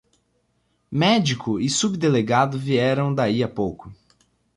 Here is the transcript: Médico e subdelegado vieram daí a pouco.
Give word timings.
Médico 0.91 1.59
e 1.59 1.69
subdelegado 1.69 2.57
vieram 2.57 3.13
daí 3.13 3.43
a 3.43 3.47
pouco. 3.47 3.93